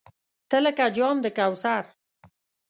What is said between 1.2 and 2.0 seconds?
د کوثر!